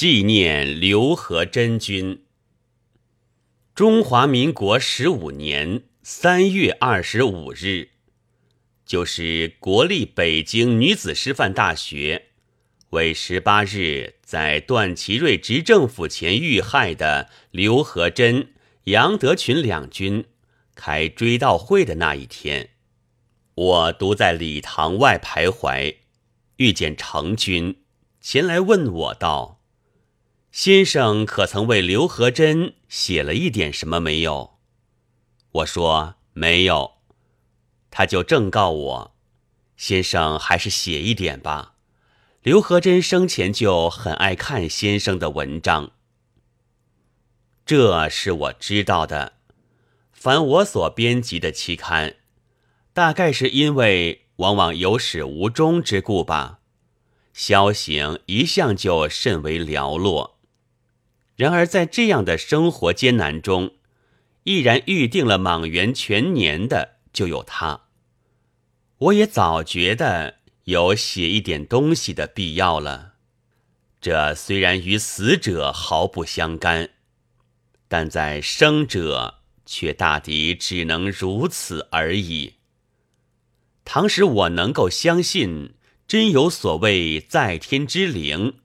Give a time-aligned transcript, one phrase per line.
[0.00, 2.22] 纪念刘和珍君。
[3.74, 7.88] 中华民国十五年三月二十五日，
[8.86, 12.26] 就是国立北京女子师范大学
[12.90, 18.52] 为十八日在段祺瑞执政府前遇害的刘和珍、
[18.84, 20.26] 杨德群两军
[20.76, 22.70] 开追悼会的那一天，
[23.56, 25.96] 我独在礼堂外徘徊，
[26.58, 27.82] 遇见程军。
[28.20, 29.57] 前来问我道
[30.50, 34.58] ：“先生可曾为刘和珍写了一点什么没有？”
[35.52, 36.92] 我说：“没有。”
[37.90, 39.14] 他就正告我
[39.76, 41.74] ：“先生还是写一点吧。
[42.42, 45.92] 刘和珍生前就很爱看先生的文章。”
[47.66, 49.34] 这是我知道的。
[50.12, 52.16] 凡我所编辑的期刊，
[52.92, 56.58] 大概是因为往往有始无终之故吧。
[57.32, 60.37] 消行一向就甚为寥落，
[61.38, 63.76] 然而在这样的生活艰难中，
[64.42, 67.82] 毅然预定了莽原全年的就有他。
[68.98, 73.14] 我也早觉得有写一点东西的必要了。
[74.00, 76.90] 这虽然与死者毫不相干，
[77.86, 82.54] 但在生者却大抵只能如此而已。
[83.84, 85.74] 倘使我能够相信。
[86.08, 88.60] 真有所谓在天之灵，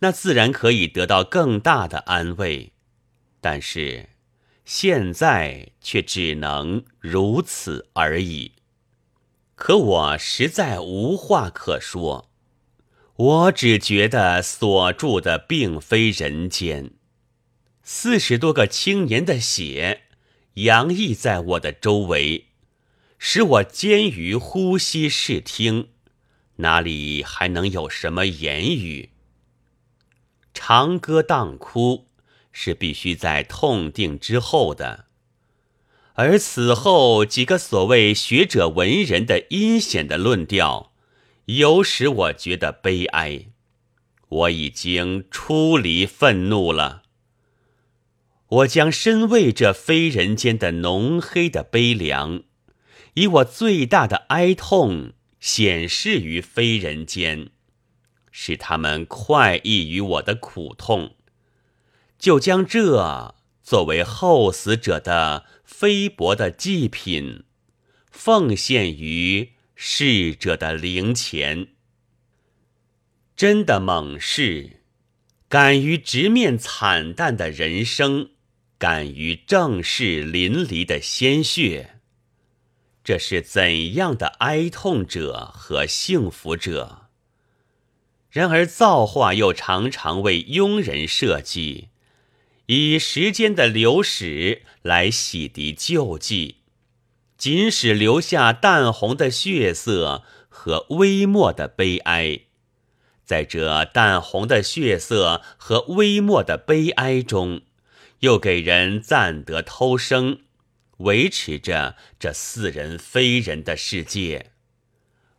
[0.00, 2.72] 那自然可以得到更大的安慰。
[3.40, 4.10] 但是
[4.64, 8.52] 现在却只能如此而已。
[9.54, 12.30] 可我实在无话可说，
[13.16, 16.92] 我只觉得所住的并非人间。
[17.82, 20.02] 四十多个青年的血
[20.54, 22.46] 洋溢在我的周围，
[23.18, 25.88] 使我艰于呼吸视听。
[26.56, 29.09] 哪里还能有什么言语？
[30.62, 32.06] 长歌当哭
[32.52, 35.06] 是必须在痛定之后的，
[36.12, 40.92] 而此后几个所谓学者文人的阴险的论调，
[41.46, 43.46] 有使我觉得悲哀。
[44.28, 47.04] 我已经出离愤怒了，
[48.48, 52.42] 我将身为这非人间的浓黑的悲凉，
[53.14, 55.14] 以我最大的哀痛。
[55.40, 57.48] 显示于非人间，
[58.30, 61.16] 使他们快意于我的苦痛，
[62.18, 67.44] 就将这作为后死者的菲薄的祭品，
[68.10, 71.68] 奉献于逝者的灵前。
[73.36, 74.82] 真的猛士，
[75.48, 78.30] 敢于直面惨淡的人生，
[78.76, 82.00] 敢于正视淋漓的鲜血。
[83.02, 86.99] 这是怎样的哀痛者和幸福者？
[88.30, 91.88] 然而造化又常常为庸人设计，
[92.66, 96.58] 以时间的流逝来洗涤旧迹，
[97.36, 102.40] 仅使留下淡红的血色和微漠的悲哀。
[103.24, 107.62] 在这淡红的血色和微漠的悲哀中，
[108.20, 110.40] 又给人暂得偷生。
[110.98, 114.50] 维持着这似人非人的世界，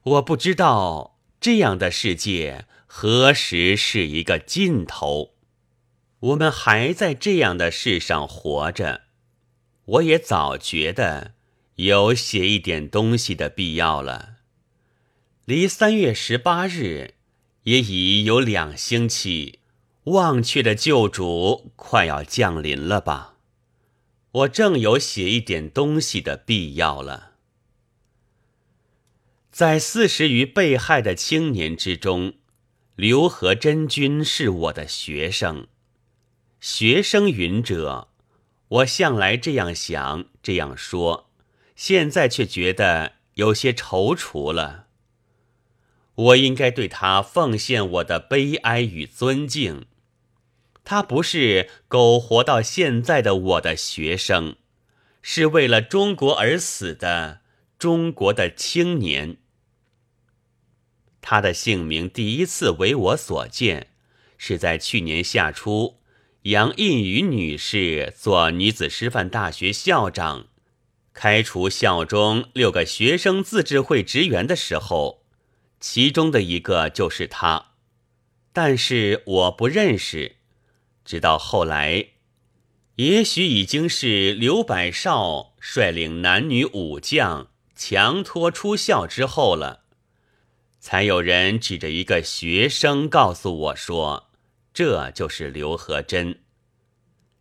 [0.03, 1.10] 我不知道
[1.41, 5.33] 这样的世界何时是一个尽头。
[6.19, 9.01] 我们还在这样的世上活着，
[9.85, 11.33] 我也早觉得
[11.77, 14.35] 有写一点东西的必要了。
[15.45, 17.15] 离三月十八日
[17.63, 19.61] 也已有两星期，
[20.03, 23.33] 忘却的救主快要降临了吧？
[24.33, 27.30] 我正有写一点东西的必要了。
[29.51, 32.35] 在四十余被害的青年之中，
[32.95, 35.67] 刘和珍君是我的学生。
[36.61, 38.07] 学生云者，
[38.69, 41.29] 我向来这样想，这样说，
[41.75, 44.87] 现在却觉得有些踌躇了。
[46.15, 49.85] 我应该对他奉献我的悲哀与尊敬。
[50.85, 54.55] 他不是苟活到现在的我的学生，
[55.21, 57.41] 是为了中国而死的
[57.77, 59.37] 中国的青年。
[61.21, 63.87] 他的姓名第一次为我所见，
[64.37, 65.99] 是在去年夏初，
[66.43, 70.47] 杨印宇女士做女子师范大学校长，
[71.13, 75.23] 开除校中六个学生自治会职员的时候，
[75.79, 77.73] 其中的一个就是他，
[78.51, 80.37] 但是我不认识。
[81.05, 82.07] 直到后来，
[82.95, 89.80] 也许已经是刘百少率领男女武将强拖出校之后了，
[90.81, 94.31] 才有人指着一个学生告诉我说
[94.73, 96.39] ：“这就是刘和珍。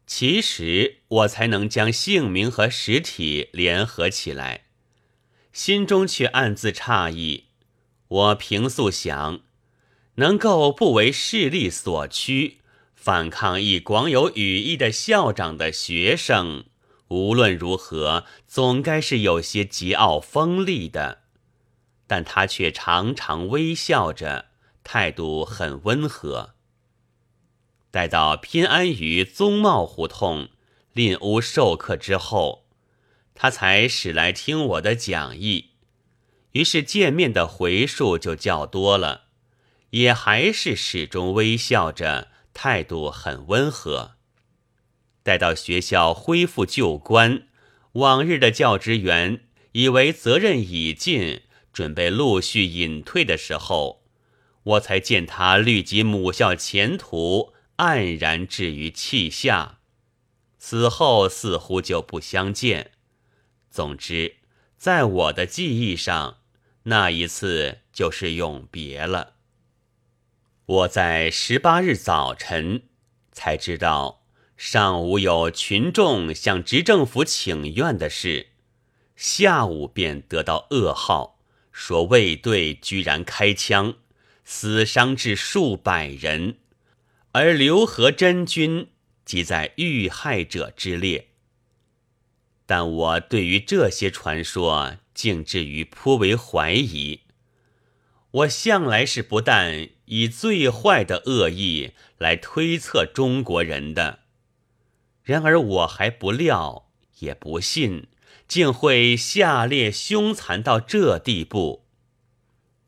[0.06, 4.66] 其实我才能将姓名和实体联合起来，
[5.54, 7.46] 心中却暗自诧异。
[8.08, 9.40] 我平素想，
[10.16, 12.58] 能够不为势力所驱，
[12.94, 16.66] 反抗一广有羽翼的校长的学生，
[17.08, 21.19] 无论如何总该是有些桀骜锋利的。
[22.10, 24.46] 但他却常常微笑着，
[24.82, 26.54] 态度很温和。
[27.92, 30.48] 待到偏安于宗茂胡同
[30.92, 32.66] 另屋授课之后，
[33.36, 35.70] 他才使来听我的讲义，
[36.50, 39.26] 于是见面的回数就较多了，
[39.90, 44.16] 也还是始终微笑着，态度很温和。
[45.22, 47.46] 待到学校恢复旧观，
[47.92, 51.42] 往日的教职员以为责任已尽，
[51.72, 54.02] 准备陆续隐退的时候，
[54.62, 57.54] 我才见他虑及母校前途。
[57.80, 59.78] 黯然置于气下，
[60.58, 62.90] 此后似乎就不相见。
[63.70, 64.36] 总之，
[64.76, 66.40] 在我的记忆上，
[66.82, 69.36] 那一次就是永别了。
[70.66, 72.82] 我在十八日早晨
[73.32, 74.26] 才知道，
[74.58, 78.48] 上午有群众向执政府请愿的事，
[79.16, 81.39] 下午便得到噩耗，
[81.82, 83.94] 说卫队居然开枪，
[84.44, 86.58] 死伤至数百人。
[87.32, 88.88] 而刘和真君
[89.24, 91.28] 即在遇害者之列，
[92.66, 97.20] 但我对于这些传说竟至于颇为怀疑。
[98.32, 104.20] 我向来是不但以最坏的恶意来推测中国人的，
[105.22, 106.90] 然而我还不料，
[107.20, 108.06] 也不信，
[108.50, 111.86] 竟会下列凶残到这地步。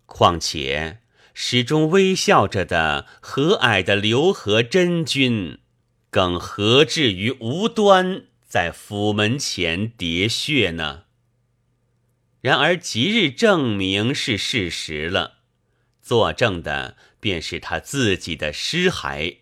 [0.07, 0.99] 况且。
[1.35, 5.61] 始终微笑着的和蔼的刘和真君，
[6.11, 11.05] 更何至于无端在府门前喋血呢？
[12.43, 15.39] 然而即日证明是事实了，
[16.03, 19.39] 作证的便是他自己的尸骸，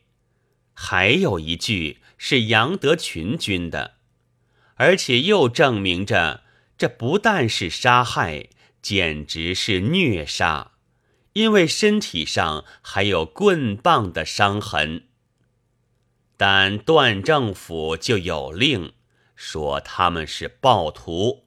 [0.73, 3.97] 还有一句是杨德群君的，
[4.81, 6.43] 而且又证明着
[6.79, 8.49] 这不但是杀害，
[8.81, 10.73] 简直是虐杀。
[11.35, 15.05] 因为身体上还有棍棒的伤痕，
[16.39, 18.95] 但段政府就有令
[19.37, 21.45] 说他们是暴徒，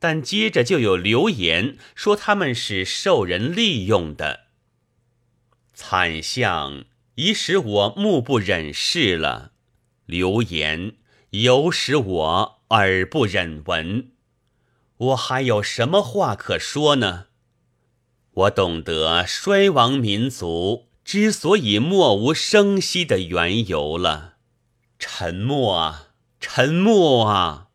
[0.00, 4.46] 但接着就有流言说他们是受人利用的。
[5.72, 9.52] 惨象已使我目不忍视了，
[10.04, 10.96] 流言
[11.30, 14.10] 犹使我耳不忍闻，
[14.96, 17.26] 我还有什么话可说呢？
[18.32, 24.34] 我懂得衰亡民族之所以默无声息的缘由了。
[24.98, 26.08] 沉默啊，
[26.40, 27.68] 沉默啊！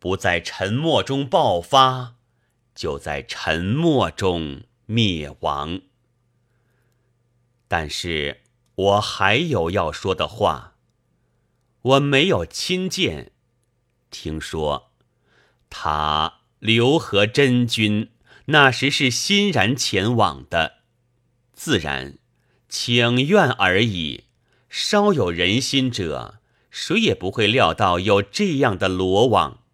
[0.00, 2.16] 不在沉默中爆发，
[2.74, 5.82] 就在沉默中灭亡。
[7.68, 8.42] 但是
[8.74, 10.72] 我还有要说的话。
[11.82, 13.30] 我没有亲见，
[14.18, 14.92] 听说
[15.68, 18.08] 他刘和真君。
[18.46, 20.78] 那时是欣然前往的，
[21.52, 22.16] 自然
[22.66, 24.24] 请愿而已。
[24.70, 26.40] 稍有人心者，
[26.70, 29.64] 谁也不会料到有这样的罗网。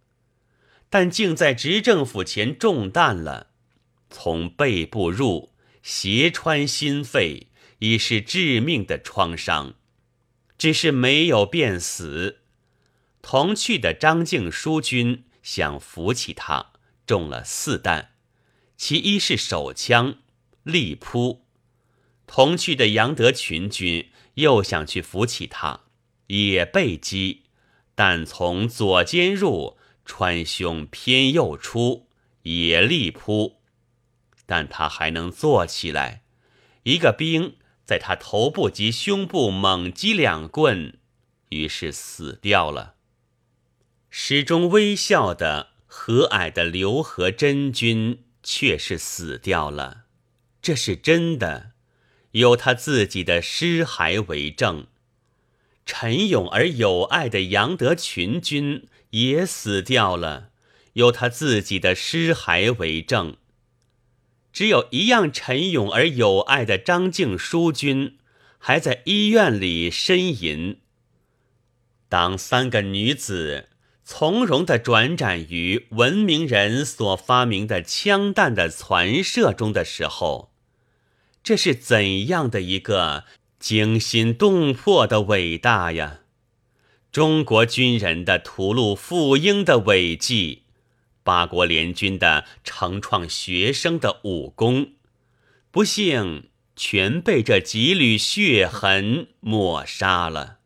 [0.91, 3.49] 但竟在执政府前中弹了，
[4.11, 5.53] 从背部入，
[5.83, 9.75] 斜穿心肺，已是致命的创伤。
[10.59, 12.42] 只是没有便死。
[13.23, 16.73] 同去的张敬书军想扶起他，
[17.07, 18.11] 中了四弹。
[18.77, 20.17] 其一是手枪，
[20.65, 21.45] 力扑；
[22.27, 25.83] 同去的杨德群军又想去扶起他，
[26.27, 27.45] 也被击，
[27.95, 32.09] 但从左肩入，穿胸偏右出，
[32.43, 33.61] 也力扑，
[34.45, 36.25] 但他还能坐起来。
[36.83, 40.99] 一个兵在他头部及胸部猛击两棍，
[41.51, 42.92] 于是死掉了。
[44.15, 48.25] 始终微笑的和蔼的刘和真君。
[48.45, 50.07] 却是死掉了，
[50.61, 51.75] 这是真的，
[52.33, 54.89] 有他自己的尸骸为证。
[55.87, 60.51] 沉勇而有爱的杨德群君也死掉了，
[60.95, 63.37] 有他自己的尸骸为证。
[64.53, 68.19] 只有一样沉勇而有爱的张静书君
[68.59, 70.81] 还在医院里呻吟。
[72.09, 73.69] 当三个女子。
[74.05, 80.53] 从容地转展于文明人所发明的枪弹的攒射中的时候，
[81.43, 83.25] 这是怎样的一个
[83.59, 86.21] 惊心动魄的伟大呀！
[87.13, 90.63] 中国军人的屠戮妇婴的伟绩，
[91.23, 94.93] 八国联军的成创学生的武功，
[95.71, 100.59] 不幸全被这几缕血痕抹杀了。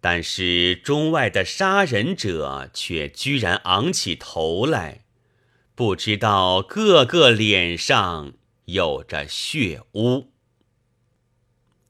[0.00, 5.04] 但是中外的杀人者却居然昂起头来，
[5.74, 8.34] 不知道个个脸上
[8.66, 10.32] 有着血污。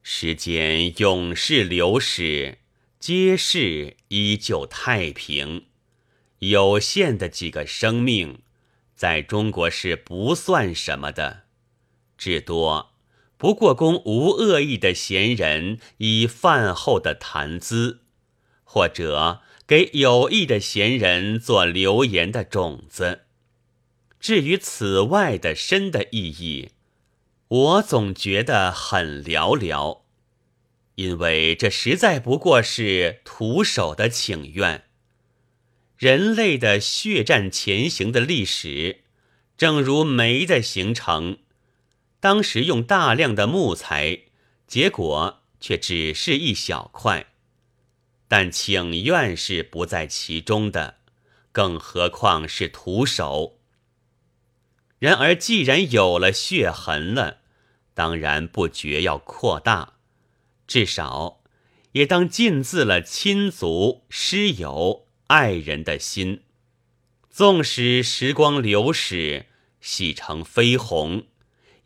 [0.02, 2.58] 时间永是流逝，
[2.98, 5.66] 皆是依旧太平。
[6.38, 8.40] 有限的几个生命，
[8.94, 11.44] 在中国是不算什么的，
[12.16, 12.92] 至多
[13.36, 18.00] 不过供无恶意的闲人以饭后的谈资。
[18.68, 23.22] 或者给有意的闲人做流言的种子。
[24.18, 26.70] 至于此外的深的意义，
[27.48, 30.00] 我总觉得很寥寥，
[30.96, 34.84] 因为这实在不过是徒手的请愿。
[35.96, 39.04] 人类的血战前行的历史，
[39.56, 41.38] 正如煤的形成，
[42.26, 44.22] 当时用大量的木材，
[44.66, 47.28] 结果却只是一小块。
[48.26, 50.96] 但请愿是不在其中的，
[51.52, 53.60] 更何况是徒手。
[54.98, 57.42] 然而，既然有了血痕了，
[57.94, 59.92] 当然不觉要扩大，
[60.66, 61.44] 至少
[61.92, 66.42] 也当尽自了亲族、师友、爱人的心。
[67.30, 69.46] 纵使时光流逝，
[69.80, 71.28] 洗成绯红，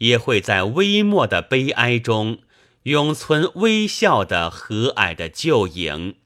[0.01, 2.41] 也会在微末的悲哀中，
[2.83, 6.17] 永存微笑的和蔼的旧影。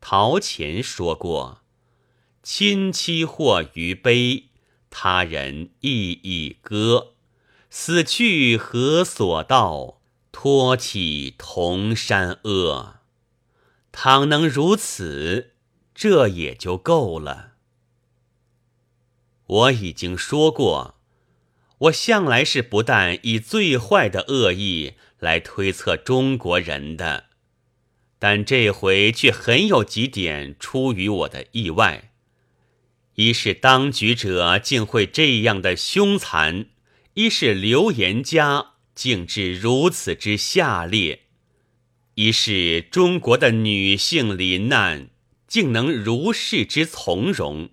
[0.00, 1.62] 陶潜说过
[2.42, 4.50] ：“亲戚或于悲，
[4.90, 7.12] 他人亦以歌。
[7.70, 10.00] 死去何所道？
[10.30, 13.00] 托起同山阿。
[13.92, 15.52] 倘能如此，
[15.94, 17.52] 这也就够了。”
[19.46, 20.96] 我已经说过，
[21.84, 27.26] 我向来是不但以最坏的恶意来推测中国人的。
[28.18, 32.12] 但这回却很有几点出于我的意外：
[33.16, 36.66] 一是当局者竟会这样的凶残；
[37.14, 41.18] 一是流言家竟至如此之下劣；
[42.14, 45.10] 一是中国的女性罹难
[45.46, 47.68] 竟能如是之从容。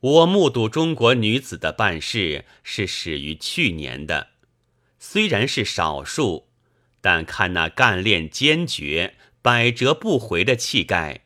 [0.00, 4.28] 我目睹中国女子的办事是始于去年的，
[4.98, 6.48] 虽然是少数。
[7.02, 11.22] 但看那干练坚决、百折不回的气概，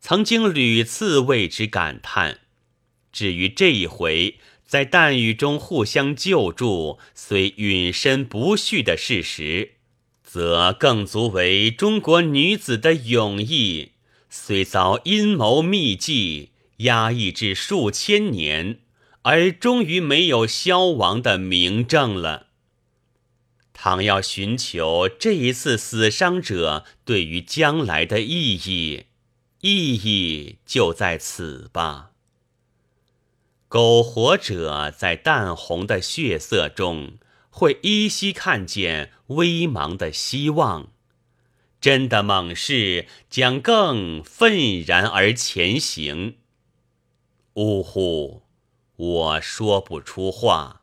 [0.00, 2.40] 曾经屡次为之感叹。
[3.12, 9.72] 至于这一回在弹雨中互相救助，虽允身不恤的事实，
[10.24, 13.92] 则更足为中国女子的勇毅。
[14.30, 18.80] 虽遭阴谋秘计压抑至数千年，
[19.22, 22.48] 而终于没有消亡的明证了。
[23.72, 29.04] 倘要寻求这一次死伤者对于将来的意义，
[29.60, 32.10] 意义就在此吧。
[33.68, 37.18] 苟活者在淡红的血色中，
[37.50, 40.92] 会依稀看见微茫的希望。
[41.80, 46.34] 真的猛士将更愤然而前行。
[47.54, 48.42] 呜呼，
[48.96, 50.82] 我说不出话，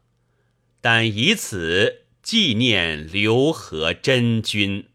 [0.81, 2.07] 但以此。
[2.23, 4.89] 纪念刘和真君。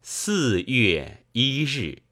[0.00, 2.04] 四月一日。